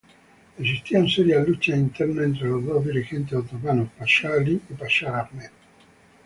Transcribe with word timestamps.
Existían 0.57 1.07
serias 1.07 1.47
luchas 1.47 1.77
internas 1.77 2.23
entre 2.25 2.47
los 2.47 2.65
dos 2.65 2.83
dirigentes 2.83 3.33
otomanos, 3.37 3.87
Pasha 3.99 4.33
Ali 4.33 4.53
y 4.67 4.73
Pasha 4.73 5.19
Ahmed. 5.19 5.51